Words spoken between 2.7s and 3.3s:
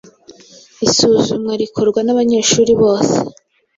bose